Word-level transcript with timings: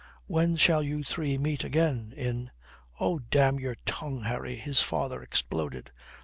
When 0.25 0.55
shall 0.55 0.81
you 0.81 1.03
three 1.03 1.37
meet 1.37 1.63
again? 1.63 2.11
In" 2.17 2.49
"Oh, 2.99 3.19
damn 3.19 3.59
your 3.59 3.75
tongue, 3.85 4.23
Harry," 4.23 4.55
his 4.55 4.81
father 4.81 5.21
exploded. 5.21 5.91